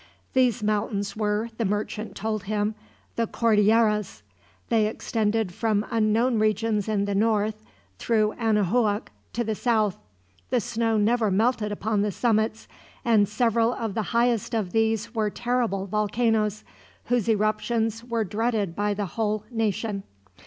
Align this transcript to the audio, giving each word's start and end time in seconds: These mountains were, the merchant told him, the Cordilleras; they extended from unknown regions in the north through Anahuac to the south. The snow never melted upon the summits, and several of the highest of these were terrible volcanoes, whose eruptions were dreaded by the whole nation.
These 0.33 0.63
mountains 0.63 1.15
were, 1.15 1.51
the 1.59 1.63
merchant 1.63 2.15
told 2.15 2.45
him, 2.45 2.73
the 3.17 3.27
Cordilleras; 3.27 4.23
they 4.69 4.87
extended 4.87 5.53
from 5.53 5.85
unknown 5.91 6.39
regions 6.39 6.89
in 6.89 7.05
the 7.05 7.13
north 7.13 7.63
through 7.99 8.33
Anahuac 8.39 9.11
to 9.33 9.43
the 9.43 9.53
south. 9.53 9.99
The 10.49 10.59
snow 10.59 10.97
never 10.97 11.29
melted 11.29 11.71
upon 11.71 12.01
the 12.01 12.11
summits, 12.11 12.67
and 13.05 13.29
several 13.29 13.73
of 13.73 13.93
the 13.93 14.01
highest 14.09 14.55
of 14.55 14.71
these 14.71 15.13
were 15.13 15.29
terrible 15.29 15.85
volcanoes, 15.85 16.63
whose 17.05 17.29
eruptions 17.29 18.03
were 18.03 18.23
dreaded 18.23 18.75
by 18.75 18.95
the 18.95 19.05
whole 19.05 19.43
nation. 19.51 20.01